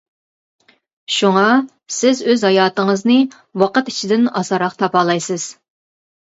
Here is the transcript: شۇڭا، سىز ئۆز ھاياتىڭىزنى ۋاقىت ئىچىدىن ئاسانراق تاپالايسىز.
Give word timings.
شۇڭا، 1.17 1.43
سىز 1.95 2.21
ئۆز 2.29 2.45
ھاياتىڭىزنى 2.47 3.19
ۋاقىت 3.65 3.93
ئىچىدىن 3.93 4.27
ئاسانراق 4.41 4.79
تاپالايسىز. 4.83 5.47